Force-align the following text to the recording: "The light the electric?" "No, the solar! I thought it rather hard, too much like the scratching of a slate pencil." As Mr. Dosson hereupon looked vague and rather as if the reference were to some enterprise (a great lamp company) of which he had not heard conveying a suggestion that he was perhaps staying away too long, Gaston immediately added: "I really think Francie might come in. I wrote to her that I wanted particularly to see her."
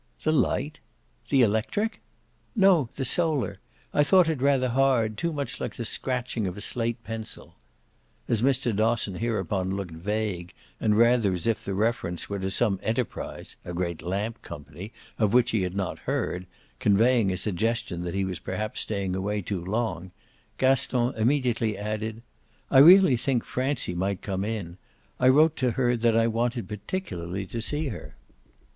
"The 0.23 0.31
light 0.31 0.79
the 1.29 1.43
electric?" 1.43 2.01
"No, 2.55 2.89
the 2.95 3.05
solar! 3.05 3.59
I 3.93 4.01
thought 4.03 4.27
it 4.29 4.41
rather 4.41 4.69
hard, 4.69 5.15
too 5.15 5.31
much 5.31 5.59
like 5.61 5.75
the 5.75 5.85
scratching 5.85 6.47
of 6.47 6.57
a 6.57 6.61
slate 6.61 7.03
pencil." 7.03 7.53
As 8.27 8.41
Mr. 8.41 8.75
Dosson 8.75 9.13
hereupon 9.19 9.75
looked 9.75 9.91
vague 9.93 10.55
and 10.79 10.97
rather 10.97 11.33
as 11.33 11.45
if 11.45 11.63
the 11.63 11.75
reference 11.75 12.27
were 12.27 12.39
to 12.39 12.49
some 12.49 12.79
enterprise 12.81 13.57
(a 13.63 13.75
great 13.75 14.01
lamp 14.01 14.41
company) 14.41 14.91
of 15.19 15.33
which 15.35 15.51
he 15.51 15.61
had 15.61 15.75
not 15.75 15.99
heard 16.09 16.47
conveying 16.79 17.31
a 17.31 17.37
suggestion 17.37 18.01
that 18.01 18.15
he 18.15 18.25
was 18.25 18.39
perhaps 18.39 18.81
staying 18.81 19.13
away 19.15 19.39
too 19.39 19.63
long, 19.63 20.09
Gaston 20.57 21.13
immediately 21.15 21.77
added: 21.77 22.23
"I 22.71 22.79
really 22.79 23.17
think 23.17 23.43
Francie 23.45 23.93
might 23.93 24.23
come 24.23 24.43
in. 24.43 24.79
I 25.19 25.27
wrote 25.29 25.55
to 25.57 25.69
her 25.73 25.95
that 25.95 26.17
I 26.17 26.25
wanted 26.25 26.67
particularly 26.67 27.45
to 27.45 27.61
see 27.61 27.89
her." 27.89 28.15